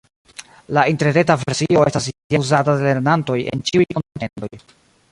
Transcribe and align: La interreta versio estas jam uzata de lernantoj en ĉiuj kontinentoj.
La 0.77 0.85
interreta 0.93 1.35
versio 1.43 1.85
estas 1.91 2.09
jam 2.35 2.47
uzata 2.49 2.77
de 2.81 2.89
lernantoj 2.89 3.39
en 3.55 3.67
ĉiuj 3.71 3.89
kontinentoj. 3.97 4.53